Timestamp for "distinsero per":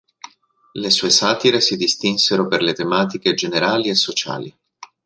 1.77-2.63